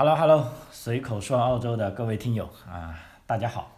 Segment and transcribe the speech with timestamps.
[0.00, 3.70] Hello Hello，随口说澳洲的各位听友啊，大家好，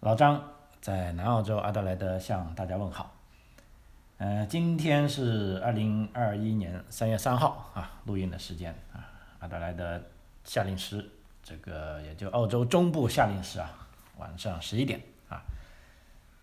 [0.00, 0.42] 老张
[0.80, 3.14] 在南澳洲阿德莱德向大家问好。
[4.16, 9.04] 呃，今天是二零二一年三月三号啊，录音的时间啊，
[9.40, 10.00] 阿德莱德
[10.44, 11.06] 夏令时，
[11.42, 13.70] 这个也就澳洲中部夏令时啊，
[14.16, 14.98] 晚上十一点
[15.28, 15.42] 啊。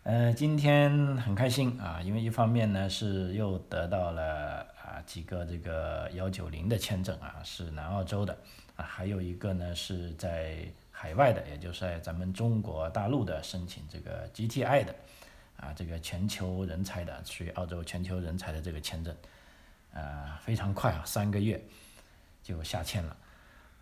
[0.04, 8.36] 呃，今天很开心啊，因为一方面呢是又得到了啊几个这个幺九零的签证啊，是南澳洲的，
[8.82, 14.96] 还有一个呢是在海外的，也就是在咱们中国大陆的申请这个 GTI 的
[15.58, 19.16] 啊，这个全球人才的，属于澳洲全球人才的这个签证，
[19.94, 21.64] 啊，非常快啊，三个月
[22.44, 23.18] 就下签了。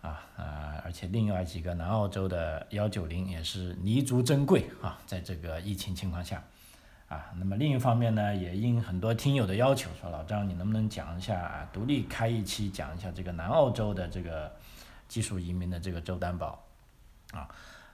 [0.02, 6.42] 啊啊，而且另外几个南澳洲的幺九零也是弥足珍贵啊，在这个疫情情况下，
[7.06, 14.50] 啊，那么另一方面呢，也应很多听友的要求，说老张你能不能讲一下，独立开一期讲一下这个南澳洲的这个
[15.10, 16.64] 技术移民的这个周担保，
[17.32, 17.48] 啊，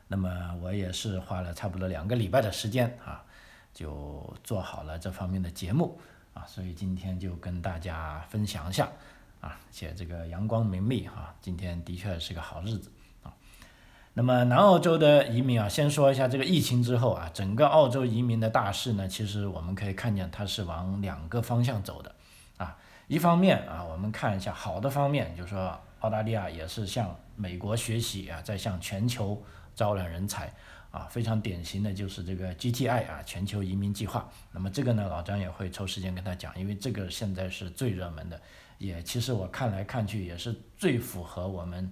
[0.09, 3.25] 那么我也是花了差不多两个礼拜的时间啊，
[3.73, 5.99] 就做好了这方面的节目
[6.35, 8.89] 啊，所以今天就跟大家分享一下。
[9.39, 12.91] 啊，且这个阳光明媚哈，今天的确是个好日子
[13.23, 13.31] 啊。
[14.15, 22.15] 那么南澳洲的移民啊，先说一下这个疫情之后啊，整个澳洲移民的大势呢，其实我们可以看见它是往两个方向走的
[22.57, 22.77] 啊。
[23.09, 29.43] 一方面啊，我们看一下好的方面，就是说澳大利亚也是向美国学习啊，在向全球
[29.75, 30.53] 招揽人才
[30.91, 34.29] 啊，非常典型的就是这个 GTI 啊，全球移民计划。
[34.53, 38.41] 那么这个呢，老张也会抽时间跟他讲，因为这个现在是最热门的。
[38.79, 41.91] 也其实我看来看去也是最符合我们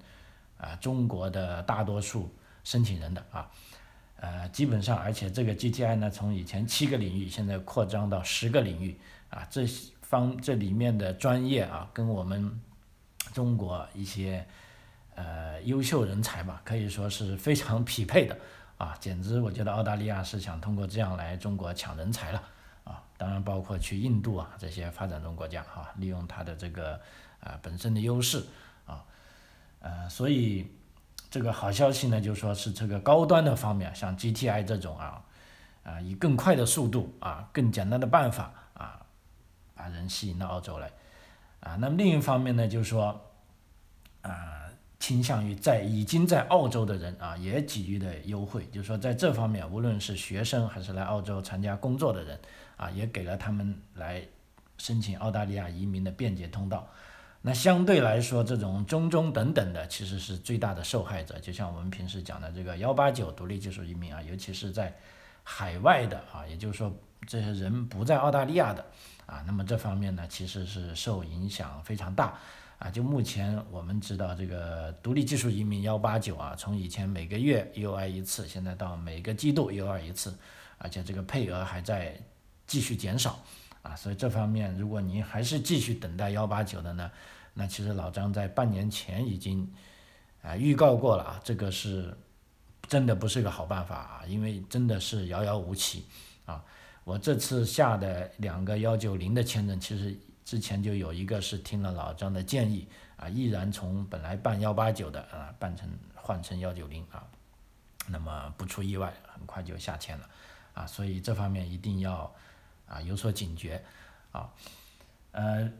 [0.59, 2.31] 啊中国的大多数
[2.63, 3.51] 申请人的啊，
[4.17, 8.99] 呃基本上而且这个 GTI 呢从以前七个领域现在扩张到十个领域
[9.31, 9.67] 啊这
[10.03, 12.61] 方这里面的专业啊跟我们
[13.35, 14.47] 中国一些
[15.15, 18.35] 呃优秀人才吧可以说是非常匹配的
[18.79, 22.43] 啊 简直我觉得澳大利亚是想通过这样来中国抢人才了。
[22.85, 27.01] 啊，当然包括去印度啊这些发展中国家哈，利用它的这个
[27.41, 28.45] 啊本身的优势
[28.85, 29.03] 啊，
[29.81, 30.71] 呃，所以
[31.31, 35.25] 这个好消息呢，就说是这个高端的方面，像 GTI 这种啊，
[35.83, 39.01] 啊以更快的速度啊，更简单的办法啊，
[39.75, 40.91] 把人吸引到澳洲来
[41.65, 41.77] 啊。
[41.81, 43.21] 那么另一方面呢，就是说
[44.23, 44.53] 啊。
[45.01, 52.41] 倾向于在已经在澳洲的人啊，也给予的优惠，就是说在这方面，无论是学生还是来澳洲参加工作的人
[52.79, 54.23] 啊，也给了他们来
[54.79, 56.89] 申请澳大利亚移民的便捷通道。
[57.43, 61.39] 那相对来说，这种中中等等的，其实是最大的受害者。
[61.39, 64.91] 就像我们平时讲的这个幺八九独立技术移民啊，尤其是在
[65.43, 66.91] 海外的啊，也就是说
[67.27, 68.83] 这些人不在澳大利亚的
[69.27, 72.39] 啊，那么这方面呢，其实是受影响非常大。
[72.79, 80.37] 啊，就目前我们知道这个独立技术移民幺八九啊，从以前每个月 U I 一次，现在到每个季度 U I 一次，
[80.77, 82.21] 而且这个配额还在
[82.67, 83.39] 继续减少
[83.83, 87.11] 啊，所以这方面如果您还是继续等待幺八九的呢，
[87.55, 89.73] 那其实老张在半年前已经
[90.43, 92.15] 啊预告过了啊，这个是
[92.89, 96.05] 真的不是个好办法啊，因为真的是遥遥无期
[96.45, 96.63] 啊，
[97.05, 100.19] 我这次下的两个幺九零的签证其实。
[100.45, 107.25] 之前就有一个是听了老张的建议啊，毅然从本来办幺八九的啊办成换成幺九零啊，
[108.09, 110.29] 那么不出意外很快就下签了
[110.75, 112.31] 啊，所以这方面一定要
[112.87, 113.83] 啊有所警觉
[114.33, 114.53] 啊，
[115.33, 115.73] 呃，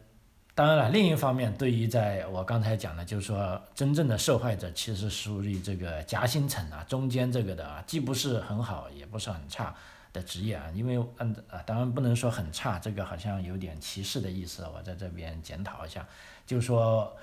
[0.55, 9.75] 当然了，另一方面对于在我刚才讲的，就是说真正的受害者其实属于这个夹心层啊，中间这个的啊，既不是很好，也不是很差。
[10.15, 14.65] 的职业啊，因为按啊，当然不能说很差，这个好像有点歧视的意思。
[14.73, 16.07] 我在这边检讨一下，
[16.45, 17.13] 就是说，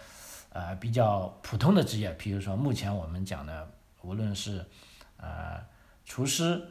[0.50, 3.66] 呃，比较普通的职业，比如说目前我们讲的，
[4.02, 4.62] 无论是
[5.16, 5.58] 呃
[6.04, 6.62] 厨师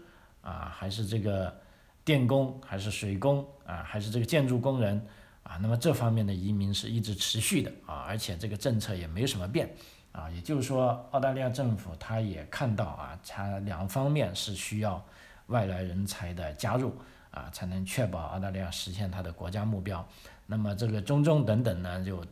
[0.44, 1.60] 啊，还是这个
[2.06, 5.04] 电工，还是水工啊，还是这个建筑工人
[5.42, 9.74] 啊，那么这方面的移民是一直持续的啊，而且这个政策也没什么变
[10.12, 15.04] 啊，也就是说，澳大利亚政府他也看到啊，它两方面是需要。
[15.48, 16.96] 外来人才的加入
[17.32, 20.06] 啊，才能确保澳大利亚实现它的国家目标。
[20.46, 22.26] 那么这个中中等等呢，就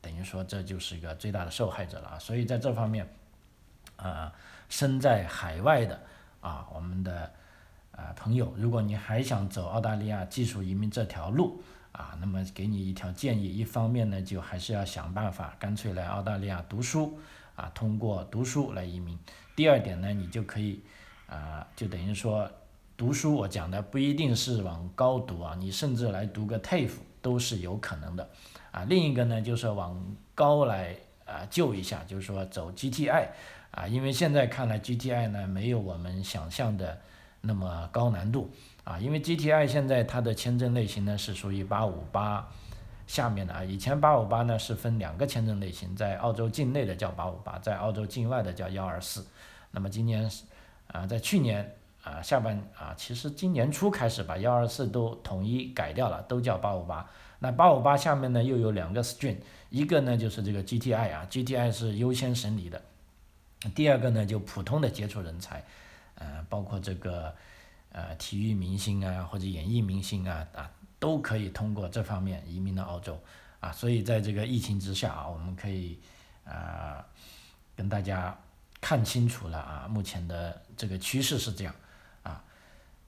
[0.00, 2.18] 等于说这就是一个最大的受害者了啊。
[2.18, 3.08] 所以在这方面，
[3.96, 4.32] 啊，
[4.68, 6.00] 身在海外的
[6.40, 7.32] 啊，我们的
[7.90, 11.60] 啊朋友，如果你还想走澳大利亚技术移民这条路
[11.90, 17.18] 啊，那么给你一条建议，一方面呢，就还是要想办法干脆来澳大利亚读书
[17.56, 19.18] 啊，通过读书来移民。
[19.56, 20.80] 第二点呢，你就可以。
[21.28, 22.50] 啊，就等于说，
[22.96, 26.90] 读书我讲的不一定是往高读啊，你甚至来读个 TAFE
[27.22, 28.28] 都是有可能的，
[28.72, 30.02] 啊，另一个呢就是往
[30.34, 33.28] 高来啊救一下，就是说走 GTI
[33.70, 36.98] 啊，因为现在看来 GTI 呢没有我们想象的
[37.42, 38.50] 那么高难度。
[38.84, 42.48] 啊，因为 GTI 现在它的签证类型呢是属于八五八
[43.06, 43.52] 下面的。
[43.52, 49.26] 啊，以前八五八呢是分两个签证类型，在澳洲境内的叫八五八，在澳洲境外的叫幺二四，
[49.72, 50.26] 那么今年
[50.88, 51.74] 啊在去年。
[52.04, 57.06] 啊，下半啊，其实今年初开始把幺二四都统一改掉了，都叫八五八。
[57.40, 59.36] 那八五八下面呢又有两个 stream，
[59.68, 62.80] 一个呢就是这个 GTI 啊，GTI 是优先审理的。
[63.74, 65.62] 第二个呢就普通的杰出人才，
[66.14, 67.34] 呃，包括这个
[67.92, 73.20] 呃体育明星啊或者演艺明星啊啊都可以通过这方面移民到澳洲
[73.60, 73.70] 啊。
[73.70, 75.98] 所以在这个疫情之下啊，我们可以
[76.44, 77.04] 啊
[77.76, 78.34] 跟大家
[78.80, 81.74] 看清楚了啊，目前的这个趋势是这样。
[82.22, 82.44] 啊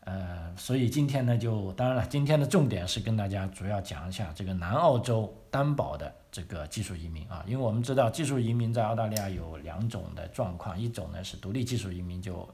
[0.05, 12.49] 呃，所以今天呢，就当然了，今天的重点是跟大家主要讲一下这个南澳洲担保的这个技术移民啊，因为我们知道技术移民在澳大利亚有两种的状况，一种呢是独立技术移民，就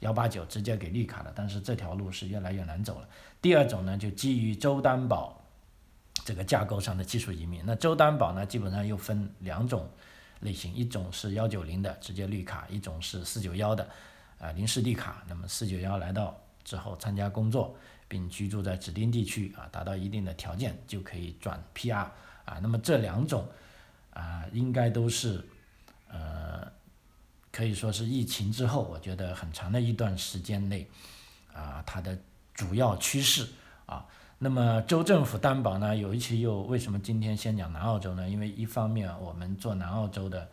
[0.00, 3.08] 幺八九直接给绿卡了，但是这条路是越来越难走了。
[3.40, 5.42] 第二种呢，就基于州担保
[6.22, 9.88] 这个架构上的技术移民，那州担保呢，基本上又分两种
[10.44, 13.88] 类型，一种是幺九零的直接绿卡，一种是四九幺的
[14.38, 15.24] 啊临时绿卡。
[15.26, 17.74] 那么四九幺来到之后参加工作，
[18.06, 22.06] 并居住在指定地区啊，达到一定的条件就可以转 PR
[22.44, 22.60] 啊。
[22.62, 23.48] 那么这两种
[24.12, 25.42] 啊，应该都是
[26.08, 26.70] 呃，
[27.50, 30.86] 可以说是疫情之后，我觉得很长的一段时间内
[31.52, 32.16] 啊，它的
[32.52, 33.48] 主要趋势
[33.86, 34.06] 啊。
[34.44, 38.28] 那么州政府担保呢，有一期又为什么今天先讲南澳洲呢？
[38.28, 40.46] 因为一方面我们做南澳洲的。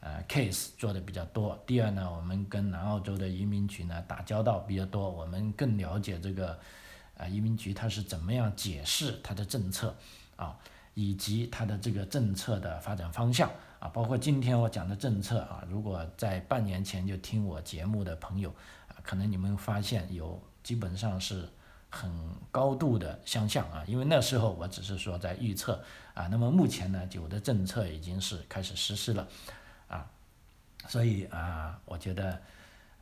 [0.00, 1.58] 呃，case 做的比较多。
[1.66, 6.58] 第二呢，我们跟南澳洲的移民局呢打交道比较多，我们更了解这个，
[7.16, 9.94] 呃，移民局它是怎么样解释它的政策，
[10.36, 10.54] 啊，
[10.92, 18.50] 以及它的这个政策的发展方向，啊，包括今天我讲的政策啊，如果在半年前就听我节目的朋友，
[18.88, 21.48] 啊，可能你们发现有基本上是
[21.94, 22.10] 很
[22.50, 25.80] 高度的相像啊，因为那时候我只是说在预测，
[26.12, 29.28] 啊，那么目前呢，有的政策已经是开始实施了
[29.86, 30.04] 啊。
[30.88, 32.42] 所以啊，我觉得，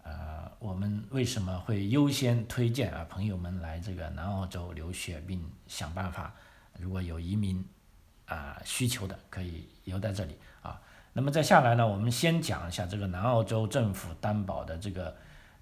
[0.04, 6.34] 呃，我们为什么会优先推荐啊朋友们来这个南澳洲留学，并想办法，
[6.78, 7.64] 如果有移民
[8.26, 10.80] 啊需求的，可以留在这里啊。
[11.14, 15.16] 那么再下来呢，我们先讲一下这个南澳洲政府担保的这个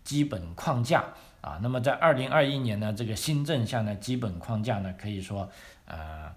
[0.05, 1.05] 基本框架
[1.41, 1.59] 啊。
[1.63, 5.51] 那么在二零二一年呢，这个新政下呢，基本框架呢，可以说，
[5.87, 6.35] 呃。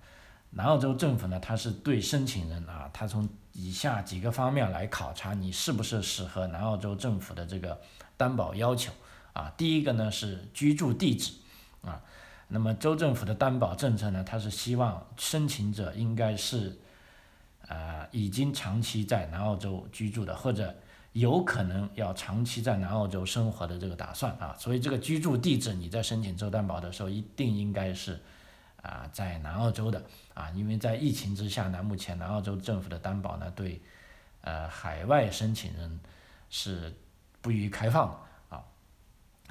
[0.56, 7.82] 南澳洲政府呢，它是对申请人啊，他从以下几个方面来考察你是不是适合南澳洲政府的这个
[8.18, 8.92] 担保要求
[9.34, 9.52] 啊。
[9.58, 11.34] 第一个呢是居住地址
[11.82, 12.00] 啊，
[12.50, 16.78] 那么州政府的担保政策呢，它是希望申请者应该是
[17.68, 20.76] 啊已经长期在南澳洲居住的，或者
[21.14, 24.56] 有可能要长期在南澳洲生活的这个打算啊。
[24.60, 28.20] 所以这个居住地址你在申请州担保的时候，一定应该是。
[28.84, 33.82] 啊，在南澳洲的啊，因为在疫情之下呢，目前南澳洲政府的担保呢，对
[34.42, 36.02] 呃海外申请人
[36.50, 36.94] 是
[37.40, 38.66] 不予开放的啊。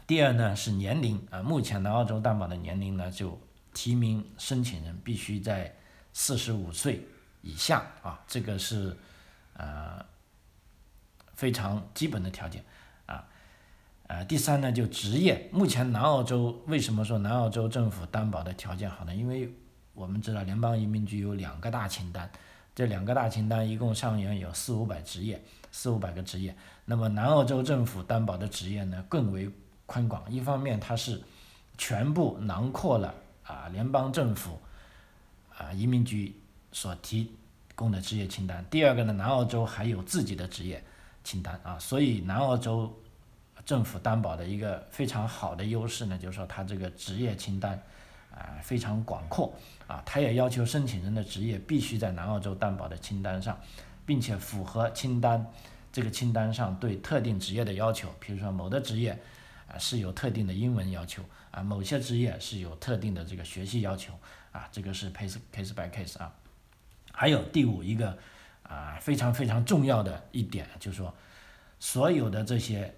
[0.07, 3.41] 第二呢是年龄啊，目前南澳洲担保的年龄呢，就
[3.73, 5.75] 提名申请人必须在
[6.13, 7.03] 四十五岁
[7.41, 8.95] 以下啊，这个是
[9.55, 10.05] 呃
[11.43, 12.65] 非常基本的条件。
[13.07, 13.27] 啊
[14.07, 15.49] 呃，第三呢，就职业。
[15.51, 19.13] 目前南澳洲为什么说南澳洲政府担保的条件好呢？
[19.13, 19.53] 因为
[19.93, 22.31] 我们知道联邦移民局有两个大清单，
[22.77, 26.55] 这两个大清单一共上面有四五百职业，四五百个职业。
[26.85, 29.51] 那么南澳洲政府担保的职业呢更为
[29.87, 31.21] 宽广，一方面它是
[31.77, 34.61] 全部囊括了啊联邦政府
[35.59, 36.39] 啊移民局
[36.71, 37.33] 所提
[37.75, 38.65] 供的职业清单。
[38.71, 40.85] 第二个呢，南澳洲还有自己的职业
[41.25, 42.99] 清单啊，所以南澳洲。
[43.65, 47.81] 政府担保的一个非常好的优势呢，就是说它这个职业清单
[48.33, 49.55] 啊非常广阔
[49.87, 53.57] 啊，它也要求申请人的职业必须在南澳洲担保的清单上，
[54.05, 55.47] 并且符合清单
[55.93, 59.17] 这个清单上对特定职业的要求，比如说某的职业
[59.69, 64.13] 啊是有特定的英文要求啊，某些职业是有特定的这个学习要求
[64.51, 66.35] 啊，这个是 case case by case 啊。
[67.13, 68.19] 还有第五一个
[68.63, 71.15] 啊非常非常重要的一点就是说，
[71.79, 72.95] 所有的这些。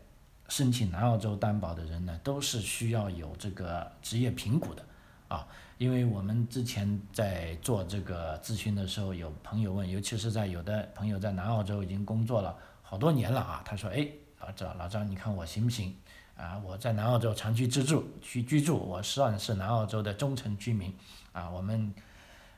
[0.50, 4.84] 申请南澳洲担保的人呢，都是需要有这个职业评估的，
[5.26, 14.06] 啊，因为我们之前在做这个咨询的时候，有朋友问，尤其是在有的朋友在南澳洲已经工作了好多年了啊，他说，哎，
[14.38, 15.96] 老张，老张，你看我行不行？
[16.36, 20.94] 啊，我在南澳洲长期居住，去居住，我算是南澳洲的忠诚居民，
[21.32, 21.90] 啊，我们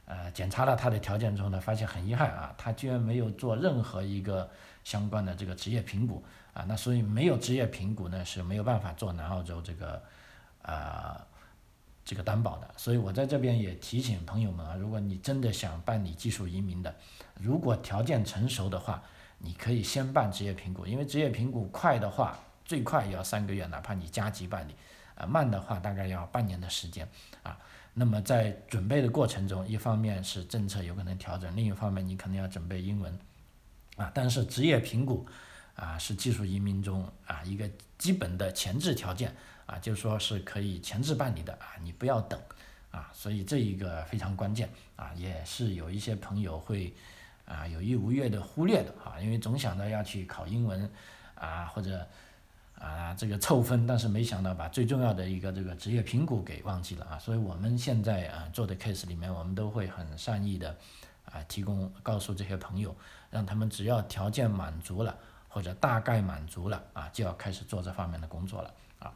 [0.07, 4.49] 呃，检查了他的条件之后呢，发现很遗憾啊，他居然没有做任何一个
[4.85, 10.01] 相关的这个职业评估啊，那所以没有职业评估呢是没有办法做南澳洲这个
[10.63, 11.27] 啊
[12.05, 12.71] 这个担保的。
[12.77, 16.95] 所以我在这边也提醒朋友们啊，如果你真的想办理技术移民的，
[17.35, 19.03] 如果条件成熟的话，
[19.39, 24.77] 你可以先办职业评估，因为职业评估快的话，最快也要三个月，哪怕你加急办理，
[25.17, 27.09] 啊慢的话大概要半年的时间
[27.43, 27.59] 啊。
[27.99, 33.19] 那么在准备的过程中，一方面是政策有可能调整，另一方面你可能要准备英文，
[33.97, 35.27] 啊，但是职业评估，
[35.77, 39.35] 啊，是技术移民中啊一个基本的前置条件，
[39.65, 42.39] 啊，就说是可以前置办理的啊，你不要等，
[42.91, 46.95] 啊，所以这一个非常关键，啊，也是有一些朋友会
[47.47, 50.91] 啊有意无意的忽略的啊，因为总想着要去考英文，
[51.35, 52.07] 啊或者。
[52.79, 60.77] 啊，这个凑分，但是没想到把最重要的一个这个职业评估给忘记了啊，所以我们现在啊做的 case 里面，我们都会很善意的
[61.25, 62.95] 啊提供告诉这些朋友，
[63.31, 65.17] 让他们只要条件满足了
[65.49, 69.11] 或者大概满足了啊，就要开始做这方面的工作了啊。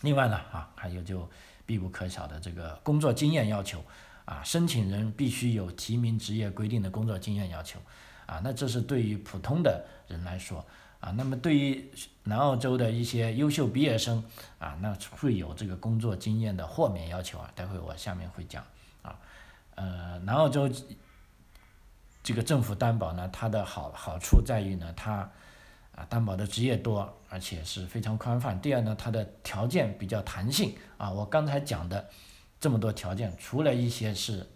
[0.00, 1.28] 另外呢啊，还有就
[1.66, 3.84] 必不可少的这个工作经验要求
[4.24, 7.78] 啊，申请人必须有提名职业规定的工作经验要求
[8.24, 10.64] 啊，那这是对于普通的人来说。
[11.00, 11.90] 啊，那么对于
[12.24, 14.22] 南澳洲的一些优秀毕业生
[14.58, 18.62] 啊，那会有这个工作经验的豁免要求啊，待会我下面会讲
[19.00, 19.18] 啊。
[19.76, 20.70] 呃，南澳洲
[22.22, 25.30] 这个政府担保呢，它的好好处在于呢，它
[25.96, 28.60] 啊担保的职业多，而且是非常宽泛。
[28.60, 31.10] 第二呢，它的条件比较弹性啊。
[31.10, 32.10] 我刚才讲的
[32.60, 34.46] 这么多条件，除了一些是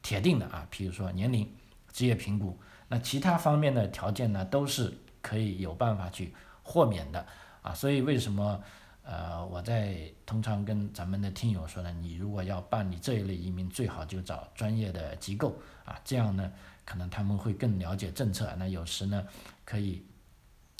[0.00, 1.46] 铁定的啊，比如说年龄、
[1.92, 4.96] 职业评估，那其他方面的条件呢，都是。
[5.22, 7.26] 可以有办法去豁免的
[7.62, 8.62] 啊，所以为什么
[9.04, 16.52] 呃我在通常跟咱们的听友说呢，你如果要办理这一类移民，最好就找专业的机构啊，这样呢
[16.84, 19.24] 可能他们会更了解政策，那有时呢
[19.64, 20.04] 可以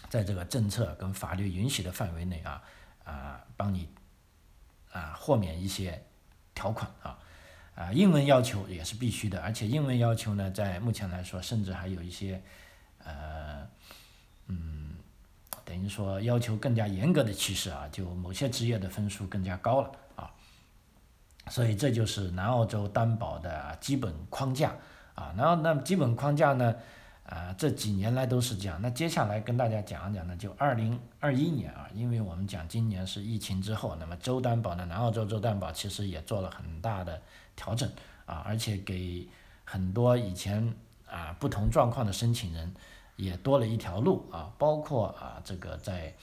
[0.09, 2.63] 在这个政策跟法律允许的范围内啊
[3.05, 3.89] 啊帮你
[4.91, 6.05] 啊豁免一些
[6.55, 7.19] 条款啊
[7.75, 12.43] 啊英文要求也是必须的，而且英文要求呢在目前来说甚至还有一些
[12.99, 13.67] 呃。
[14.49, 14.97] 嗯，
[15.65, 20.31] 等于说要求更加严格的趋势啊，就某些职业的分数更加高了啊，
[21.49, 24.75] 所以这就是南澳洲担保的基本框架
[25.15, 25.33] 啊。
[25.37, 26.75] 然后那么基本框架呢，
[27.25, 28.79] 啊这几年来都是这样。
[28.83, 37.23] 那接下来跟大家讲一讲呢，就二零二一年啊，因为我们讲今年是疫情之后，那么州担保呢，南澳洲州担保其实也做了很大的
[37.57, 37.89] 调整
[38.27, 39.27] 啊，而且给
[39.65, 40.75] 很多以前
[41.09, 42.75] 啊不同状况的申请人。
[43.17, 46.15] 也多了一条路啊，包括啊这个在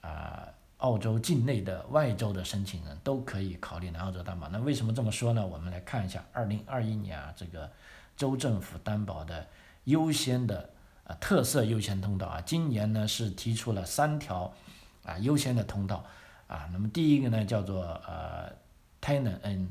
[0.00, 4.48] 啊澳洲境内的外州的申请人都可以考虑南澳洲担保。
[4.48, 5.44] 那为什么这么说呢？
[5.44, 7.68] 我们来看一下二零二一年啊这个
[8.16, 9.44] 州政府担保的
[9.84, 10.70] 优先的
[11.04, 14.52] 啊特色优先通道啊，今年呢是提出了三条
[15.04, 16.04] 啊优先的通道
[16.46, 16.68] 啊。
[16.72, 18.52] 那么第一个呢叫做呃
[19.00, 19.66] Talent and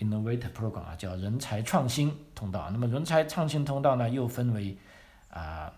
[0.00, 2.68] Innovator Program 啊，叫人才创新通道。
[2.70, 4.76] 那么人才创新通道呢又分为
[5.30, 5.72] 啊。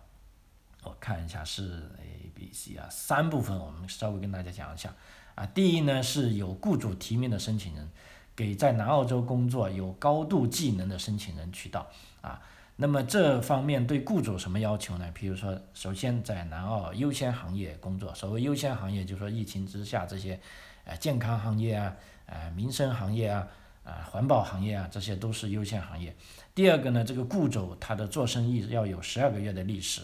[0.85, 4.95] 我看一下是 A、B、C 啊，三部分，我们稍微跟大家讲一下
[5.35, 5.47] 啊。
[5.47, 7.89] 第一呢，是有雇主提名的申请人，
[8.37, 11.89] 给在南澳洲工作有高度技能的申请人渠道
[12.21, 12.41] 啊。
[12.77, 15.11] 那么这方面对雇主什么要求呢？
[15.15, 20.39] 比如说，首先在南澳优先行业工作，所谓优先行业，就是说疫情之下这些，
[20.85, 23.47] 呃，健康行业啊，呃，民生行业啊，
[23.85, 26.15] 啊，环保行业啊，这些都是优先行业。
[26.55, 30.03] 第二个呢，这个雇主他的做生意要有十二个月的历史。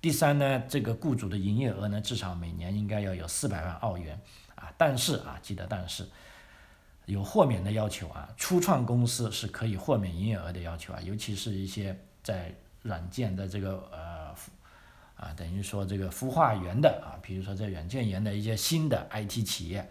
[0.00, 4.18] 第三呢，这个雇主的营业额呢，至少每年应该要有四百万澳元
[4.54, 4.72] 啊。
[4.78, 6.08] 但是啊，记得但是
[7.04, 14.34] 有豁免的要求啊，初创公司是可以豁免营业额的要求啊，尤其是一些在软件的这个呃
[15.16, 19.86] 啊，等于说这个孵化园的啊，比如说在软件园的一些新的 IT 企业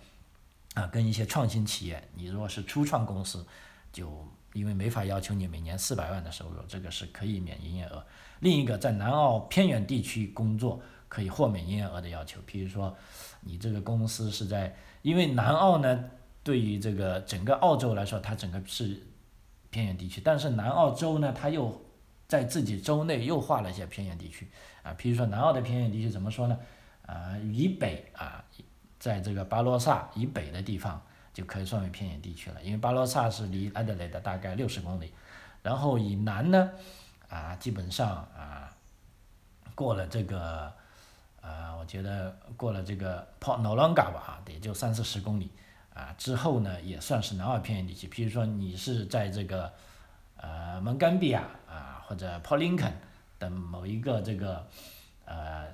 [0.74, 3.46] 啊，跟一些创新企业，你如果是初创公司，
[3.94, 8.04] 就因为没法要求你每年四百万的收入，这个是可以免营业额。
[8.40, 12.96] 另一个在南澳偏远地区工作可以豁免营业额的要求，比如说
[13.42, 16.06] 你这个公司是在，因为南澳呢
[16.44, 19.02] 对于这个整个澳洲来说，它整个是
[19.70, 21.80] 偏远地区，但是南澳洲呢，它又
[22.28, 24.48] 在自己州内又划了一些偏远地区
[24.84, 26.58] 啊，比如说南澳的偏远地区怎么说呢？
[27.06, 28.44] 啊，以北啊，
[29.00, 31.02] 在这个巴罗萨以北的地方
[31.40, 35.14] 就可以算为偏远地区了，因为巴罗萨是离安德雷的大概六十公里，
[35.64, 36.72] 然后以南呢。
[37.30, 38.76] 啊，基本上啊，
[39.76, 40.74] 过了这个，
[41.42, 45.52] 呃，我觉得过了这个 Port Noarlunga 吧，啊，也就三四十公里，
[45.94, 48.08] 啊，之后呢，也算是南澳偏远地区。
[48.08, 49.72] 比如说你是在这个
[50.38, 52.94] 呃蒙甘比亚啊或者 Port Lincoln
[53.38, 54.68] 等某一个这个
[55.26, 55.68] 呃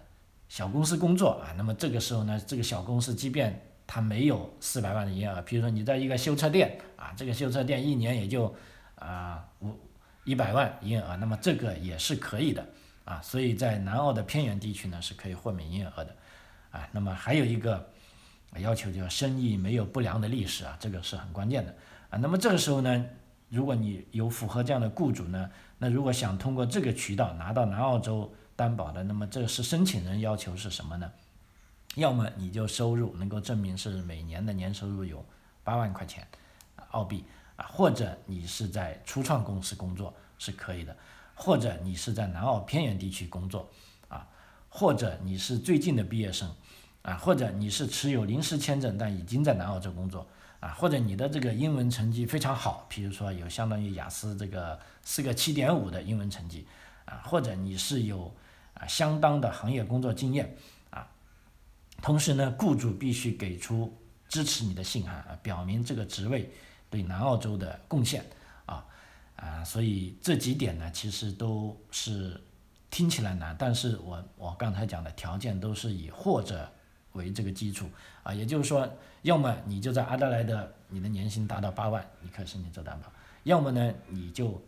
[0.49, 8.53] 小公司工作啊，那么这个时候呢，这个小公司即便它没有四百万的营业额，比如说你在一个修车店啊，这个修车店一年也就
[8.95, 9.77] 啊五
[10.23, 12.65] 一百万营业额，那么这个也是可以的
[13.03, 13.21] 啊。
[13.21, 16.15] 所以在南澳的偏远地区呢，是可以豁免营业额的
[16.71, 16.87] 啊。
[16.91, 17.87] 那么还有一个
[18.57, 21.75] 要求叫生意没有不良的历史啊，这个是很关键的
[22.09, 22.17] 啊。
[22.17, 23.05] 那么这个时候呢，
[23.49, 31.11] 如果你有符合这样的雇主呢，那如果想通过这个渠道拿到南澳洲担保的，那么这是申请人要求是什么呢？
[31.95, 35.25] 要么你就收入能够证明是每年的年收入有
[35.63, 36.27] 八万块钱
[36.91, 37.23] 澳币
[37.55, 40.95] 啊，或者你是在初创公司工作是可以的，
[41.33, 43.69] 或者你是在南澳偏远地区工作
[44.09, 44.27] 啊，
[44.69, 46.53] 或者你是最近的毕业生
[47.01, 50.27] 啊，或者你是持有临时签证但已经在南澳洲工作
[50.59, 56.67] 啊，或者你的这个英文成绩非常好，比如说有相当于雅思这个四个七点五的英文成绩
[57.05, 58.33] 啊，或者你是有
[58.73, 60.57] 啊相当的行业工作经验。
[62.05, 63.91] 同时呢，雇主必须给出
[64.29, 66.51] 支持你的信函啊，表明这个职位
[66.87, 68.23] 对南澳洲的贡献
[68.67, 68.85] 啊
[69.35, 72.39] 啊，所以这几点呢，其实都是
[72.91, 76.71] 听起来难，但是我我刚才讲的条件都是以或者
[77.13, 77.89] 为这个基础
[78.21, 78.87] 啊，也就是说，
[79.23, 83.09] 要么你就在阿德莱德，你的年薪达到八万，你可以申请做担保；
[83.45, 84.63] 要么呢，你就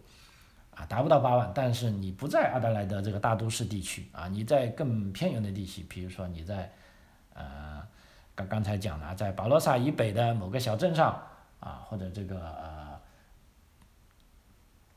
[0.74, 6.74] 啊达不到八万，但是你不在阿德莱德这个大都市地区啊，你在更偏远的地区，比如说你在。
[7.38, 7.88] 呃，
[8.34, 11.22] 刚刚才讲了，在巴罗萨以北的某个小镇上
[11.60, 12.40] 啊，或者这个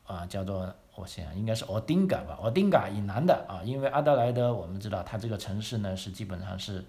[0.07, 6.85] 呃，啊叫做我想应该是奥丁嘎吧，奥丁嘎以南的啊，因为阿德莱德我们知道它这个城市呢是基本上是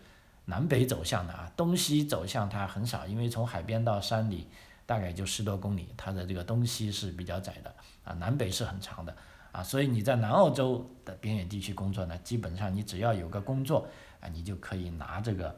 [0.46, 4.48] 南北走向的啊，东西走向它很少，因为从海边到山里
[4.86, 9.16] 大概就十多公里，它的这个东西是比较窄的啊，南北是很长的
[9.52, 13.88] 啊，所以你在南澳洲的边远地区工作呢，基本上你只要有个工作。
[14.22, 15.54] 啊，你就可以拿这个，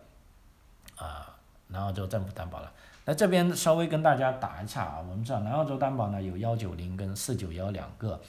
[0.96, 2.74] 啊，南澳洲政府担保了。
[3.06, 8.22] 那这边稍微跟大家打一下啊，我们知道南澳洲担保呢有幺九零跟四九幺两个，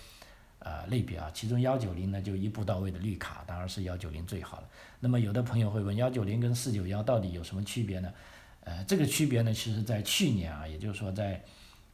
[0.59, 4.69] 呃类别啊，其中幺九零呢就一步到位的绿卡，当然是幺九零最好了。
[4.99, 8.13] 那么有的朋友会问，幺九零跟四九幺到底有什么区别呢？
[8.65, 11.41] 呃，这个区别呢，其实在去年啊，也就是说在，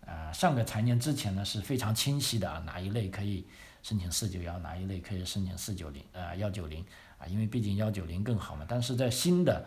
[0.07, 3.47] 啊上个财年之前呢是非常清晰的啊，哪一类可以
[3.83, 6.83] 申请四九幺，哪一类可以申请四九零，呃幺九零。
[7.21, 9.67] 啊，因为毕竟幺九零更好嘛，但是在新的，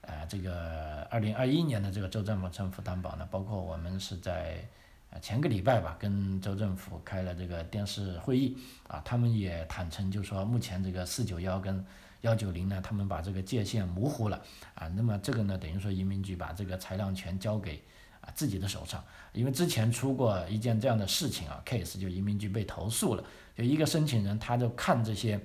[0.00, 4.66] 呃，这个二零二一年的这个州政府政府担保呢，包括我们是在
[5.10, 8.58] 呃前个礼拜吧，跟州政府开了这个电视会议，
[8.88, 11.86] 啊，他们也坦诚就说，目前这个四九幺跟
[12.22, 14.42] 幺九零呢，他们把这个界限模糊了，
[14.74, 17.80] 啊，那么这个呢，等于说移民局把这个裁量权交给
[18.20, 23.22] 啊自己的手上，因为之前出过一件这样的事情啊，case 就移民局被投诉了，
[23.56, 25.40] 就一个申请人他就看这些。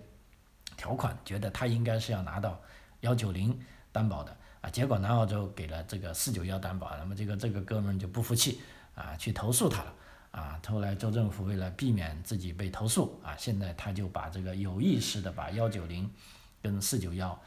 [0.75, 2.59] 条款觉得他应该是要拿到
[3.01, 3.59] 幺九零
[3.91, 8.61] 担保的啊，结果南澳洲给了这个四九幺担保，那么这个这个哥们就不服气
[8.95, 9.93] 啊，去投诉他了
[10.31, 10.59] 啊。
[10.65, 16.09] 后来州政府为了避免自己被投诉啊，现在他就把这个有意识的把幺九零
[16.61, 17.37] 跟四九幺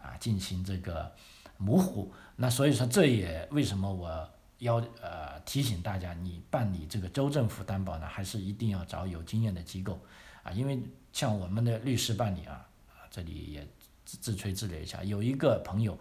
[0.00, 1.12] 啊进行这个
[1.58, 2.10] 模糊。
[2.36, 4.26] 那所以说这也为什么我
[4.58, 10.00] 要呃提醒大家，你办理这个州政府担保呢，还是一定要找有经验的机构
[10.42, 10.80] 啊，因为
[11.12, 12.66] 像我们的律师办理啊。
[13.12, 13.68] 这里也
[14.06, 15.98] 自自吹自擂一下，有一个朋友，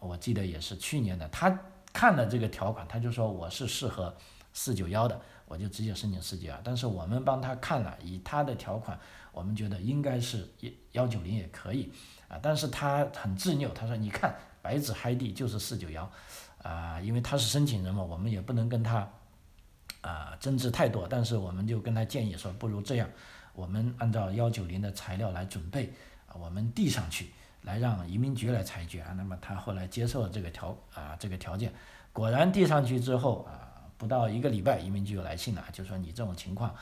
[0.00, 1.56] 我记得也是去年的，他
[1.92, 4.16] 看了这个条款，他就说我是适合
[4.54, 6.58] 四九幺的，我就直接申请四九幺。
[6.64, 8.98] 但是我们帮他看了，以他的条款，
[9.30, 11.92] 我们觉得应该是幺幺九零也可以
[12.28, 12.40] 啊。
[12.42, 16.10] 但是他很执拗，他说你看白纸黑地就是四九幺
[16.62, 19.06] 啊，因为他是申请人嘛，我们也不能跟他
[20.00, 21.06] 啊争执太多。
[21.06, 23.06] 但是我们就跟他建议说，不如这样，
[23.52, 25.92] 我们按照幺九零的材料来准备。
[26.34, 27.30] 我们递上去，
[27.62, 29.12] 来让移民局来裁决啊。
[29.16, 31.72] 那么他后来接受了这个条啊这个条件，
[32.12, 36.74] 果然递上去之后啊，不到一个礼拜，移民局就来信了，就说你这种情况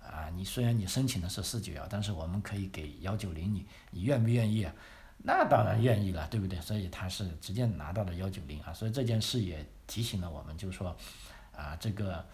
[0.00, 4.72] 啊，你虽然你申请的是四九幺，但是我们可以给幺九零你，你愿不愿意啊？
[5.18, 6.60] 那当然愿意了，对不对？
[6.60, 8.72] 所以他是直接拿到了幺九零啊。
[8.72, 10.96] 所以这件事也提醒了我们，就是说
[11.56, 12.24] 啊，这个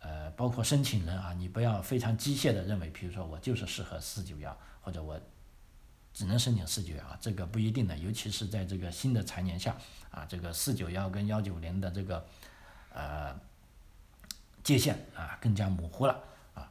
[0.00, 5.20] 呃，包括申请人啊，你不要非常机械的认为，比如说我就是适合四九幺，或者我。
[6.18, 9.76] 只能申请四九幺，这个不一定的，尤其是在这个新的财年下
[10.10, 12.26] 啊，这个四九幺跟幺九零的这个
[12.92, 13.38] 呃
[14.64, 16.20] 界限啊更加模糊了
[16.54, 16.68] 啊。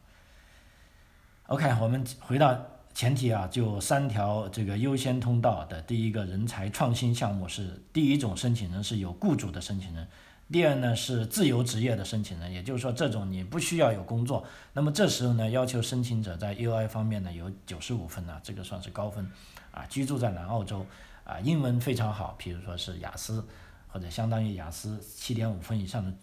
[1.45, 2.59] OK，我们回到
[2.93, 10.05] 前提啊，就三条这个优先通道的第一个人才创新项目是第一种申请人是有雇主的申请人，
[10.49, 19.29] 第二呢是自由职业的申请人，也就是说这种你不需要有工作，那么这时候呢要求申请者在 UI 方面呢有九十五分呢，这个算是高分，
[19.71, 20.85] 啊，居住在南澳洲，
[21.25, 23.45] 啊，英文非常好，比如说是雅思
[23.87, 26.13] 或者相当于雅思七点五分以上的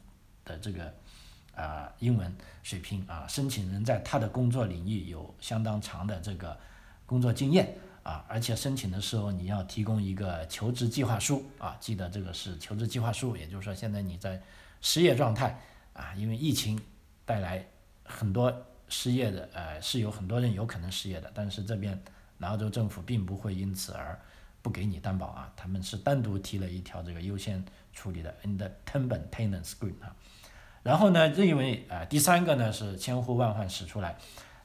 [0.45, 0.91] 的这个
[1.55, 6.57] 啊英文水平啊，申请人在他的工作领域有相当长的这个
[7.05, 7.77] 工作经验。
[8.05, 14.41] 啊，而且申请的时候你要提供一个求职计划书啊，记得这个是求职计划书，也就是说现在你在
[14.83, 15.59] 失业状态
[15.95, 16.79] 啊，因为疫情
[17.25, 17.67] 带来
[18.05, 18.55] 很多
[18.91, 21.99] 失业的，呃，是有很多人有可能失业的，但是这边
[22.37, 24.21] 南澳洲政府并不会因此而
[24.61, 27.65] 不给你担保啊，他们是单独提了一条这个优先
[27.95, 30.15] 处理的 in the term tenant screen 啊，
[30.83, 34.19] 然后呢，认为啊，第三个呢是千呼万唤始出来。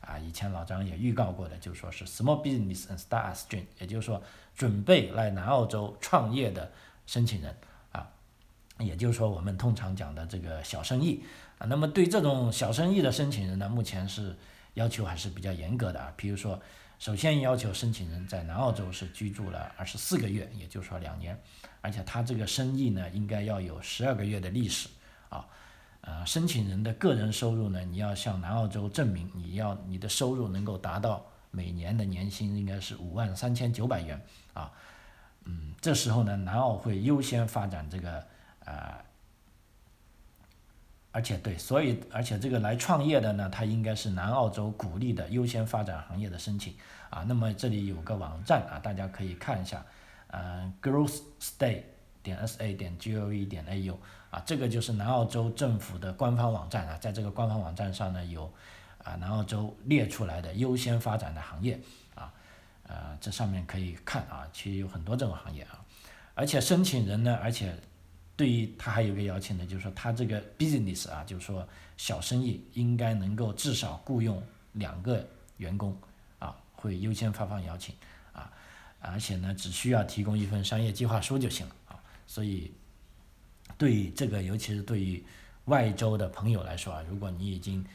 [0.09, 4.19] 啊，以前老张也预告过的，就说是 small business and start stream，也就是说
[4.55, 6.71] 准备来南澳洲创业的
[7.05, 7.55] 申请人
[7.91, 8.09] 啊，
[8.79, 11.23] 也就是说我们通常讲的这个小生意
[11.59, 11.67] 啊。
[11.67, 14.35] 那么对这种小生意的申请人呢，目前是
[14.73, 16.11] 要求还是比较严格的啊。
[16.17, 16.59] 比如说，
[16.97, 21.39] 首先要求申请人在南澳洲是居住了二十四个月，也就是说两年，
[21.81, 24.89] 而且他这个生意呢应该要有十二个月的历史
[25.29, 25.45] 啊。
[26.01, 34.19] 呃，申请人的个人收入呢，你要向南澳洲证明，你要你的收入能够达到每年的年薪应该是五万三千九百元
[34.53, 34.71] 啊，
[35.43, 38.25] 嗯，这时候呢，南澳会优先发展这个
[38.65, 38.95] 呃，
[41.11, 46.73] 而且对，所以而且这个来创业的呢，他应该是南澳洲鼓励的优先发展行业的申请
[47.09, 47.25] 啊。
[47.27, 49.85] 那么这里有个网站啊，大家可以看一下，
[50.27, 51.83] 呃，Growth Stay
[52.23, 53.99] 点 S A 点 G O V 点 A U。
[54.31, 58.43] 啊，这个就是南澳洲政府的官方网站啊，在这个官方网站上呢，有
[59.03, 61.79] 啊南澳洲列出来的优先发展的行业
[62.13, 62.31] 啊，
[62.83, 65.83] 呃，这上面可以看啊，其实有很多这种行业啊，
[66.35, 67.75] 而且申请人呢，而且
[68.35, 74.39] 对于他还有个邀请呢，就是说他这个 business 啊，就是说小生意应该能够至少雇佣
[74.73, 75.97] 两个员工
[76.37, 77.95] 啊，会优先发放邀请
[78.31, 78.51] 啊，
[78.99, 82.71] 而且呢，只需要提供一份商业计划书就行了啊，所以。
[83.77, 85.23] 对这个，尤其是对于
[85.65, 87.85] 外州的朋友来说啊，如果你已经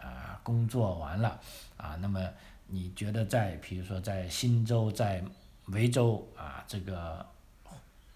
[0.00, 1.40] 啊工作完了
[1.76, 2.26] 啊，那么
[2.66, 5.22] 你觉得在比如说在新州、在
[5.66, 7.24] 维州啊，这个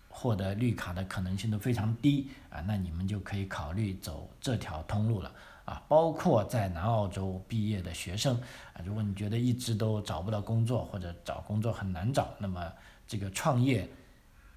[0.09, 5.31] 获得绿卡的可能性都非常低啊，那你们就可以考虑走这条通路了
[5.65, 5.83] 啊。
[5.87, 8.35] 包括在南澳洲毕业的学生
[8.73, 12.73] 啊，如果你觉得一直都找不到工作或者找工作很难找，那么
[13.07, 13.89] 这个创业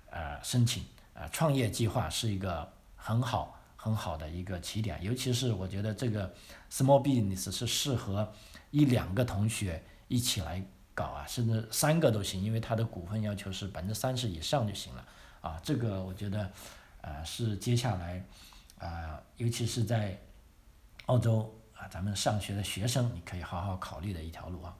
[0.09, 0.81] 啊申请。
[1.19, 6.33] 啊，创业计划是一个很好很好的一个起点，尤其是我觉得这个
[6.71, 8.31] small business 是适合
[8.71, 15.05] 一两个同学一起来搞啊，甚至三个都行，因为它的股份要求是百分之三十以上就行了
[15.41, 15.59] 啊。
[15.63, 16.51] 这个我觉得，
[17.01, 18.23] 呃，是接下来
[18.77, 20.17] 啊，尤其是在
[21.05, 24.75] 澳洲啊，咱们上学的学生，你可以好好考虑的一条路啊。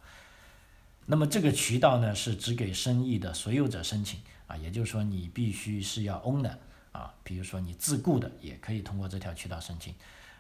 [1.10, 4.20] 那么这个渠道呢，是只给生意的所有者申请。
[4.46, 6.60] 啊，也就是说你必须是要 own 的
[6.92, 9.94] 啊，比如说你自雇的也可以通过这条渠道申请，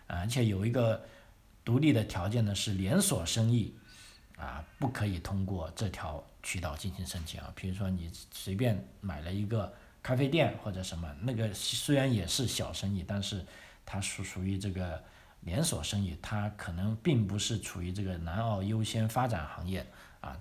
[0.07, 1.05] 啊而且有一个
[1.63, 3.71] 独立的条件呢是连锁生意
[4.35, 13.45] 啊不可以通过这条渠道进行申请啊，比如说你随便买了一个咖啡店或者什么，那个虽然也是小生意，但是
[13.85, 15.03] 它属属于这个
[15.41, 19.85] 连锁生意，它可能并不是处于这个南澳优先发展行业
[20.19, 20.35] 啊，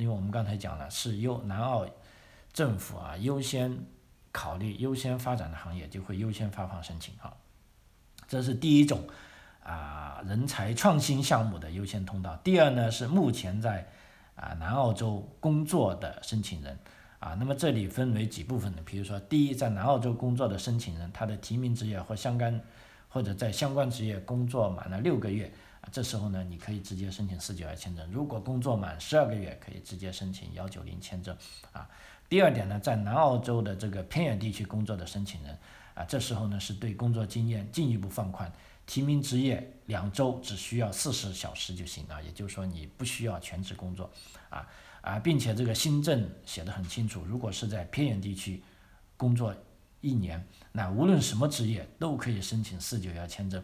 [0.00, 1.86] 因为我们刚才讲了是优南澳。
[2.52, 3.78] 政府啊，优先
[4.32, 7.32] 考虑优先发展的行业，就会优先发放申请啊。
[8.26, 9.04] 这是第一种
[9.62, 12.36] 啊人才创新项目的优先通道。
[12.42, 13.86] 第二呢是目前在
[14.34, 16.76] 啊南澳洲工作的申请人
[17.20, 18.82] 啊，那么这里分为几部分的。
[18.82, 22.60] 比如说，第一，在南澳洲工作的申请人，他的提名职业或相关
[23.08, 25.52] 或者在相关职业工作满了六个月，
[25.90, 28.08] 这时候呢，你可以直接申请四九二签证。
[28.12, 31.36] 如果工作满十二个月，可以直接申请幺九零签证
[31.72, 31.88] 啊。
[32.28, 35.58] 第二点呢，在南澳洲的这个偏远地区工作的申请人，
[35.94, 38.52] 啊，这时候呢是对工作经验进一步放宽，
[38.86, 44.08] 提名职业两周只需要四十小时就行啊，也就是说你不需要全职工作，
[44.48, 44.64] 啊
[45.00, 48.62] 啊，并且这个新政写的很清楚，如果是在偏远地区
[49.16, 49.52] 工作
[50.00, 53.60] 一年，那无论什么职业都可以申请四九幺签证，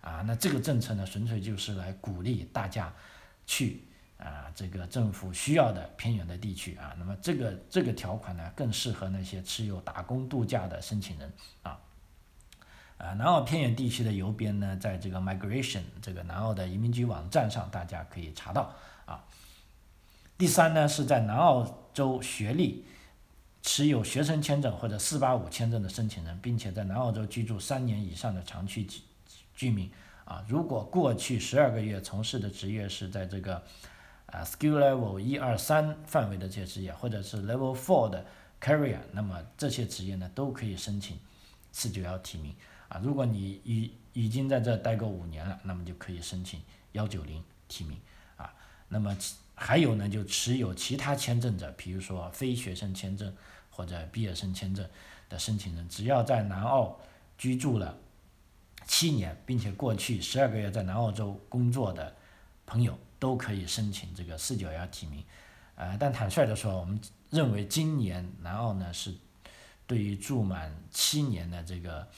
[0.00, 2.92] 啊，那这个政策呢，纯粹就是来鼓励大家
[3.46, 3.84] 去。
[4.18, 11.32] 啊，这个政府需要的偏远的地区啊，那么这个这个条款呢，更适合那些持有打工度假的申请人
[11.62, 11.78] 啊。
[12.96, 18.74] 啊，南澳偏远地区的邮编呢，在这个 Migration 这个南澳的移民局网站上，大家可以查到
[19.06, 19.24] 啊。
[20.36, 22.84] 第三呢，是在南澳洲学历
[23.62, 29.00] 持有学生签证或者四八五签证的申请人，并且在南澳洲居住三年以上的长期居
[29.58, 29.90] 居民
[30.24, 33.56] 啊，如果过去十二个月从事的职业是在这个
[34.26, 38.24] 啊 skill level 一二三范围的这些职业，或者是 level four 的
[38.60, 41.18] career，那么这些职业呢都可以申请
[41.72, 42.54] 四九幺提名
[42.88, 43.00] 啊。
[43.02, 47.98] 如果你已已经在这待够五年了，那么就可以申请幺九零提名
[48.36, 48.54] 啊。
[48.88, 49.16] 那么
[49.56, 53.34] 还有呢，就持有其他签证者，比如说非学生签证
[53.70, 54.88] 或者毕业生签证
[55.28, 57.00] 的申请人，只要在南澳
[57.36, 57.98] 居住了
[58.88, 62.16] 七年，并且过去十二个月在南澳洲工作的
[62.66, 65.22] 朋友，都可以申请这个四九幺提名。
[65.76, 66.98] 呃，但坦率的说，我们
[67.30, 69.14] 认为今年南澳呢是
[69.86, 72.08] 对于住满七年的这个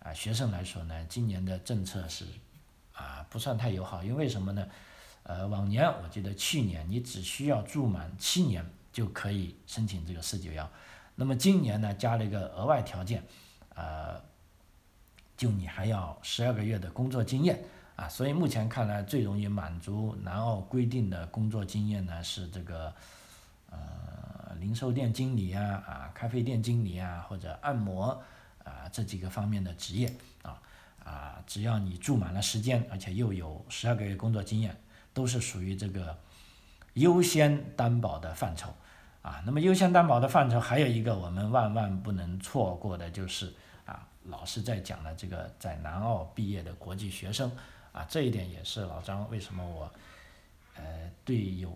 [0.00, 2.26] 啊学生来说呢，今年的政策是
[2.92, 4.68] 啊不算太友好，因为什么呢？
[5.22, 10.70] 呃，往年我记得去年你只需要住满七年就可以申请这个四九幺，
[11.14, 13.24] 那么今年呢加了一个额外条件，
[13.74, 14.20] 呃，
[15.36, 17.62] 就你还要十二个月的工作经验
[17.96, 22.92] 啊，所以目前看来最容易满足南澳规定的工作经验呢是这个
[23.70, 28.22] 呃零售店经理啊啊咖啡店经理啊或者按摩
[28.64, 30.60] 啊这几个方面的职业啊
[31.04, 34.76] 啊只要你住满了时间，而且又有十二个月工作经验。
[35.16, 36.14] 都是属于这个
[36.92, 38.68] 优先担保的范畴
[39.22, 39.42] 啊。
[39.46, 43.54] 那么优先担保的范畴还有一个我们万万不能错过的就是
[43.86, 47.50] 啊，老师在讲的这个在南澳毕业的国际学生
[47.92, 49.90] 啊，这一点也是老张为什么我
[50.76, 51.74] 呃对有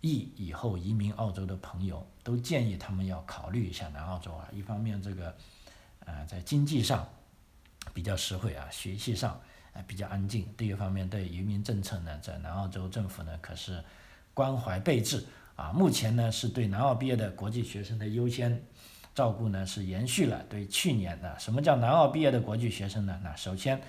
[0.00, 4.48] 意以后移民澳洲的朋友都建议他们要考虑一下南澳洲啊。
[4.50, 5.36] 一方面这个
[6.06, 7.06] 呃在经济上
[7.92, 9.38] 比较实惠啊，学习上。
[9.72, 10.52] 啊，比较安静。
[10.56, 13.80] 第一方面，对移民政策呢，在南澳洲政府呢可是
[14.34, 15.70] 关怀备至啊。
[15.70, 18.60] 目前呢，是对南澳毕业的国际学生的优先
[19.14, 21.38] 照顾呢是延续了对去年的。
[21.38, 23.20] 什么叫南澳毕业的国际学生呢？
[23.22, 23.80] 那首先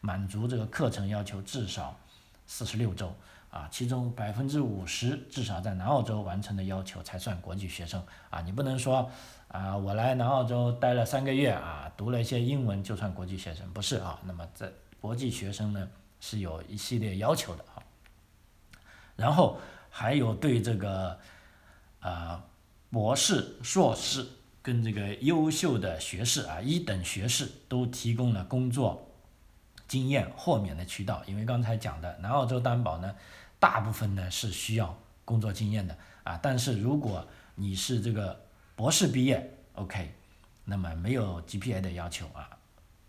[0.00, 1.98] 满足这个课程要求至少
[2.46, 3.12] 四十六周
[3.50, 8.40] 啊，其中百分之五十至少在南澳洲完成的要求才算国际学生啊。
[8.42, 9.10] 你不能说
[9.48, 14.18] 啊，我来南澳洲待了三个月啊，读了一些英文就算国际学生，不是啊。
[14.24, 15.88] 那么在国际学生呢
[16.20, 17.82] 是有一系列要求的啊，
[19.16, 19.58] 然后
[19.90, 21.18] 还有对这个
[22.00, 22.44] 啊
[22.90, 24.26] 博士、硕士
[24.68, 29.10] 跟这个优秀的学士啊一等学士都提供了工作
[29.86, 33.14] 经验豁免的渠道，因为刚才讲的南澳洲担保呢，
[33.58, 38.38] 大部分呢是需要工作经验的啊，但是如果你是这个
[38.76, 40.12] 博士毕业，OK，
[40.66, 42.50] 那么没有 GPA 的要求啊，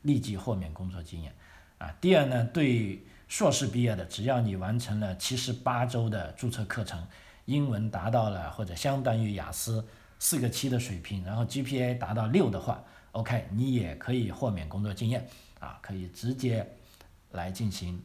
[0.03, 1.35] 立即豁免工作经验。
[1.77, 7.05] 啊，第二呢，对硕士毕业的，只要你完成了七十八周的注册课程，
[7.43, 9.85] 英文达到了或者相当于雅思
[10.19, 15.27] 四个七的水平，然后 GPA 达到六的话，OK，你也可以豁免工作经验，
[15.59, 16.69] 啊，可以直接
[17.31, 17.99] 来进行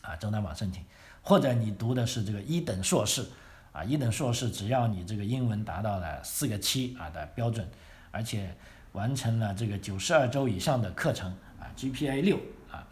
[0.00, 0.82] 啊中担保申请，
[1.20, 3.26] 或者你读的是这个一等硕士，
[3.72, 7.68] 啊，一等硕士只要你这个英文达到了四个七啊的标准，
[8.10, 8.56] 而且
[8.92, 12.38] 完成了这个九十二周以上的课程，啊，GPA 六
[12.70, 12.86] 啊。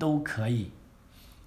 [0.00, 0.70] 都可以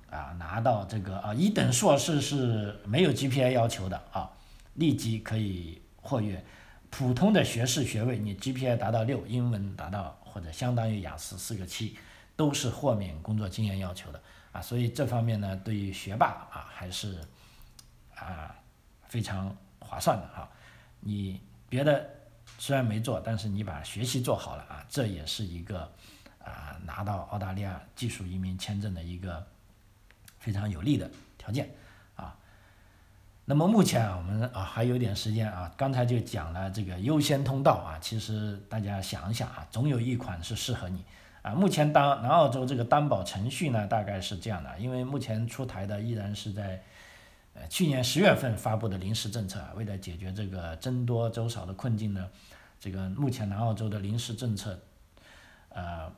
[0.09, 4.29] 啊拿到这个啊一等硕士是没有 GPA 要求的啊，
[4.73, 6.43] 立即可以或约。
[6.89, 11.97] 普通的学士学位，你 GPA 达到六，英文达到或者相当于雅思四个七，
[12.35, 14.61] 都是豁免工作经验要求的啊。
[14.61, 17.19] 所以这方面呢，对于学霸啊还是
[18.15, 18.53] 啊
[19.07, 20.49] 非常划算的哈。
[20.99, 22.09] 你别的
[22.57, 25.91] 虽然没做，但是你把学习做好了啊，这也是一个。
[26.43, 29.45] 啊，拿到澳大利亚技术移民签证的一个
[30.39, 31.69] 非常有利的条件。
[33.45, 37.97] 那么目前啊，我们啊还有点时间啊，刚才就讲了这个优先通道啊。
[37.99, 41.03] 其实大家想一想啊，总有一款是适合你
[41.41, 41.51] 啊。
[41.53, 46.81] 目前当南澳洲这个担保程序呢，大概是这样的，因为目前出台的依然是在
[47.53, 52.27] 呃去年十月份发布的临时政策啊，为了解决这个增多周少的困境呢，
[52.79, 54.79] 这个目前南澳洲的临时政策。
[55.73, 56.11] 呃，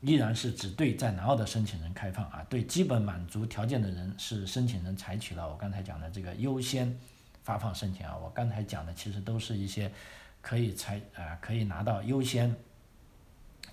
[0.00, 6.98] 依然是只对在南澳的申请人开放啊，对基本满足条件的人是申请人采取了我刚才讲的这个优先
[7.42, 8.16] 发放申请啊。
[8.16, 9.92] 我刚才讲的其实都是一些
[10.40, 12.56] 可以采啊可以拿到优先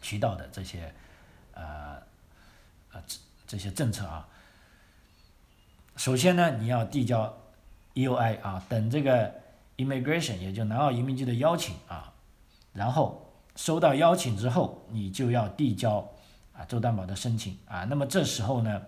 [0.01, 0.93] 渠道的这些
[1.53, 1.95] 呃
[2.91, 4.27] 呃这这些政策啊。
[5.95, 7.37] 首先呢，你要递交
[7.93, 9.33] EUI 啊，等这个
[9.77, 12.13] Immigration 也就南澳移民局的邀请啊，
[12.73, 13.23] 然后。
[13.55, 16.07] 收到邀请之后，你就要递交
[16.57, 17.83] 啊周担保的申请啊。
[17.85, 18.81] 那么这时候呢，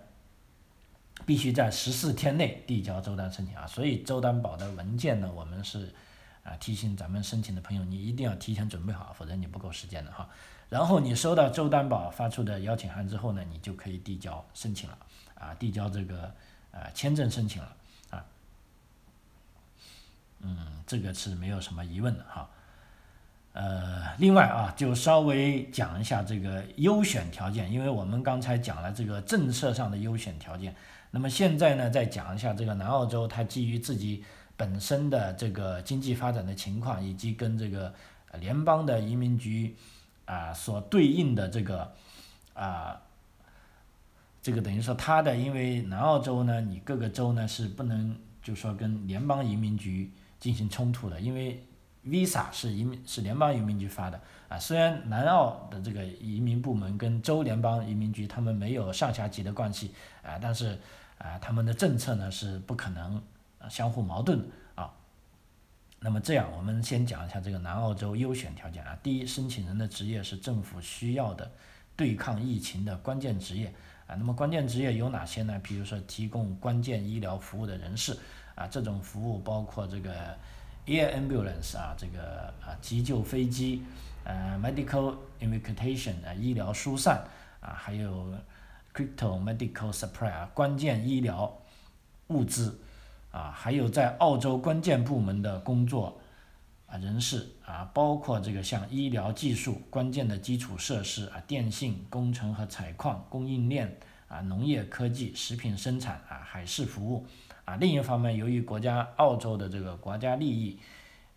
[1.24, 3.66] 必须在十四天内递交周担申请啊。
[3.66, 5.94] 所以周担保的文件呢，我们是
[6.42, 10.28] 啊，提醒咱们申请的朋友，你一定要提前准备好，否则你不够时间的哈。
[10.68, 14.98] 然后你收到州担保发出的邀请函之后呢，你就可以递交申请了，
[15.34, 16.32] 啊，递交这个
[16.70, 17.76] 呃签证申请了，
[18.10, 18.24] 啊，
[20.40, 22.48] 嗯，这个是没有什么疑问的哈。
[23.52, 30.72] 呃，另外啊，就稍微讲一下这个优选条件，因为我们刚才讲了这个政策上的优选条件，
[31.10, 34.24] 那么现在呢，再讲一下这个南澳洲它基于自己
[34.56, 37.92] 本身的这个经济发展的情况，以及跟这个
[38.38, 39.74] 联邦的移民局
[40.26, 41.92] 啊所对应的这个
[42.54, 43.02] 啊，
[44.40, 51.60] 这个等于说它的，因为南澳洲呢，你各个州呢是不能就说跟联邦移民局进行冲突的，因为。
[52.06, 60.78] Visa 是移民是联邦移民局发的啊，虽然南澳的这个移民部门跟州联邦移民局他们没有上下级的关系啊，但是
[61.18, 63.22] 啊他们的政策呢是不可能
[63.68, 64.42] 相互矛盾
[64.74, 64.90] 啊。
[66.00, 68.98] 那么这样，我们先讲一下这个南澳洲优选条件啊。
[69.02, 71.52] 第一，申请人的职业是政府需要的
[71.94, 73.66] 对抗疫情的关键职业
[74.06, 74.14] 啊。
[74.14, 75.60] 那么关键职业有哪些呢？
[75.62, 78.16] 比如说提供关键医疗服务的人士
[78.54, 80.10] 啊，这种服务包括这个。
[80.86, 83.82] Air ambulance 啊，这个啊急救飞机，
[84.24, 87.22] 呃，medical evacuation 啊，医疗疏散
[87.60, 88.34] 啊，还有
[88.92, 91.56] critical medical supply 啊，关键医疗
[92.28, 92.80] 物资
[93.30, 96.20] 啊，还有在澳洲关键部门的工作
[96.86, 107.24] 啊人士啊，包括这个像医疗技术、关键的基础设施啊、电信、工程和采矿、供应链啊、农业科技、食品生产啊、海事服务。
[107.70, 110.76] 啊，另一方面，由于国家澳洲的这个国家利益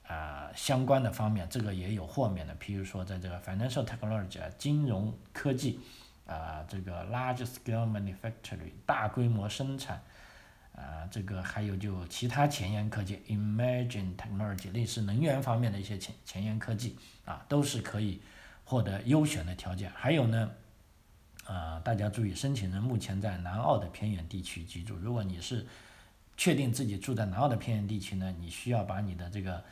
[0.07, 2.55] 啊相关的方面，这个也有豁免的。
[2.55, 5.79] 譬如说，在这个 financial technology 啊，金融科技
[6.25, 10.01] 啊，这个 large scale manufacturing 大规模生产
[10.75, 18.19] 啊，这个还有就其他前沿科技 emerging technology 类似能源方面的一些前前沿科技啊，都是可以
[18.63, 19.91] 获得优选的条件。
[19.93, 20.49] 还有呢，
[21.45, 25.67] 啊，大家注意，申请人目前在南澳的偏远地区居住，如果你是
[26.35, 29.63] 确定自己住在南澳的偏远地区呢，你需要把你的这个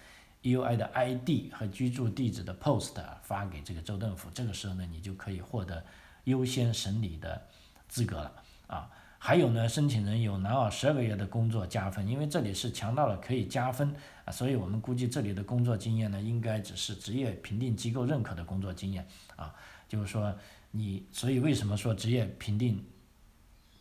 [0.44, 2.94] EUI 的 ID 和居住地址的 post
[3.24, 5.84] 发给这个州政府，这个时候呢，你就可以获得
[6.26, 7.42] 优先审理的
[7.88, 8.32] 资格了
[8.68, 8.90] 啊。
[9.24, 13.94] 还有呢，申请人有南澳十二个月的工作加分，因为这里是强调了可以加分
[14.26, 19.54] 啊，所以我们估计这里的工作经验呢，应该只是职业评定机构认可的工作经验啊，
[19.88, 20.36] 就是说
[20.72, 22.84] 你，所以为什么说职业评定？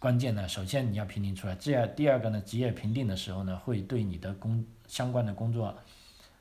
[0.01, 5.77] 关键呢，首先你要评定出来，这样第二个呢，职业评定的时候呢，会对你的工相关的工作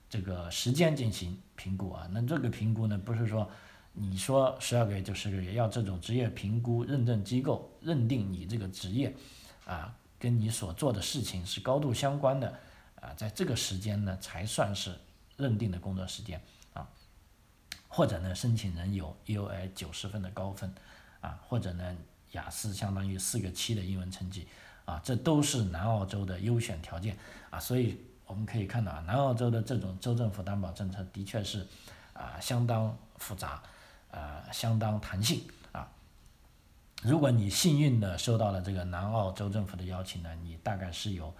[0.10, 2.08] 这个时间进行评估啊。
[2.14, 3.52] 那这个评估呢，不是说
[3.92, 9.14] 你说十二个月就十个月，要这种职业评估认证机构认定你这个职业
[9.66, 12.58] 啊，跟你所做的事情是高度相关的
[13.02, 14.96] 啊，在这个时间呢，才算是
[15.36, 16.42] 认定的工作时间
[16.72, 16.88] 啊。
[17.90, 20.74] 或者呢，申请人有 EUI 九十分的高分
[21.20, 21.98] 啊，或者呢。
[22.34, 24.48] 雅思相当于四个七的英文成绩，
[24.86, 27.18] 啊，这都是南澳洲的优选条件，
[27.50, 31.66] 啊，所以我们可以看到啊，南澳洲的这种州政府担保政策的确是，
[32.14, 33.64] 啊，相当复杂，
[34.12, 35.90] 啊，相当弹性，啊，
[37.02, 41.34] 如果你幸运的收到了这个南澳州政府的邀请呢，你大概是有，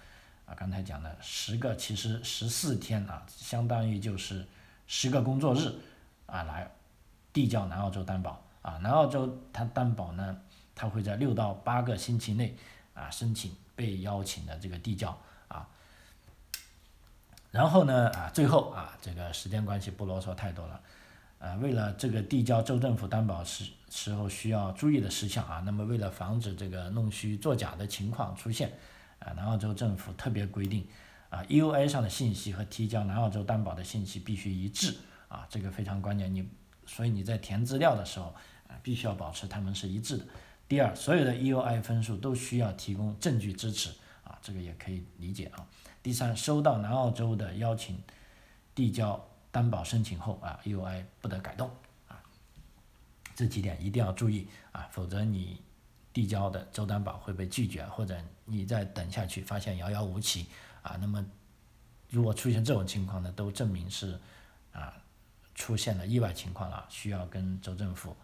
[0.46, 4.44] 啊，刚才讲的十个，其实十四天啊，相当于就是
[4.88, 5.72] 十个工作日，
[6.26, 6.68] 啊，来
[7.32, 10.40] 递交南澳洲担保，啊，南澳洲它担保呢。
[10.80, 12.56] 他会在六到八个星期内
[12.94, 15.14] 啊申请被邀请的这个递交
[15.46, 15.68] 啊，
[17.50, 20.80] 然后呢啊最后啊这个时间关系不啰嗦太多了，
[21.38, 28.72] 啊为了这个递交州政府担保时时候需要注意的事项啊，那么为了防止这个弄虚作假的情况出现，
[29.18, 30.88] 啊南澳州政府特别规定
[31.28, 34.96] 啊 EUA 上的信息和提交南澳洲担保的信息必须一致
[35.28, 36.48] 啊这个非常关键，你
[36.86, 38.34] 所以你在填资料的时候
[38.66, 40.24] 啊必须要保持它们是一致的。
[40.70, 43.90] 第二，所有的 EUI 分数都需要提供证据支持
[44.22, 45.66] 啊，这个也可以理解啊。
[46.00, 48.00] 第三，收到南澳洲的邀请，
[48.72, 51.68] 递交担保申请后啊，EUI 不得改动
[52.06, 52.22] 啊。
[53.34, 55.60] 这几点一定要注意啊，否则你
[56.12, 60.46] 递交的州担保会被拒绝，或者你再等下去发现遥遥无期
[60.82, 60.96] 啊。
[61.00, 61.26] 那么，
[62.10, 64.16] 如果出现这种情况呢，都证明是
[64.70, 64.94] 啊
[65.52, 68.14] 出现了意外情况了，需要跟州政府。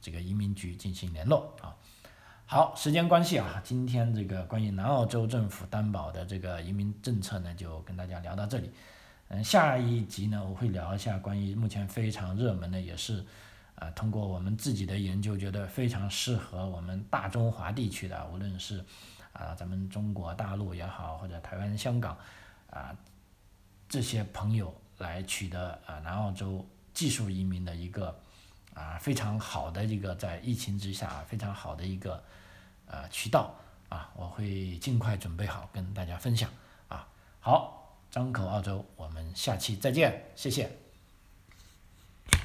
[0.00, 1.74] 这个移民局进行联络啊，
[2.46, 8.70] 好，时间关系啊，今天这个关于南澳洲政府担保的这个移民政策呢，就跟大家聊到这里。
[9.28, 13.24] 嗯，下一集呢，我会聊一下关于目前非常热门的，也是
[13.74, 18.84] 啊，通过我们自己的研究，觉得非常适合我们大中华地区的，无论是
[19.32, 22.16] 啊咱们中国大陆也好，或者台湾、香港
[22.70, 22.96] 啊
[23.88, 28.16] 这些朋友来取得啊南澳洲技术移民的一个
[28.76, 32.22] 啊非常好的一个在疫情之下非常好的一个
[32.86, 33.52] 呃渠道
[33.88, 36.48] 啊，我会尽快准备好跟大家分享
[36.88, 37.08] 啊。
[37.40, 40.85] 好，张口澳洲，我们下期再见，谢谢。